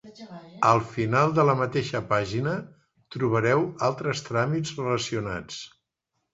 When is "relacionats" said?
4.83-5.65